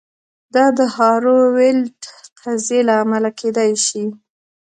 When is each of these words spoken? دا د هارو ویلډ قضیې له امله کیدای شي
دا 0.55 0.65
د 0.77 0.79
هارو 0.95 1.35
ویلډ 1.55 1.97
قضیې 2.41 2.79
له 2.87 2.93
امله 3.03 3.29
کیدای 3.39 3.71
شي 3.85 4.03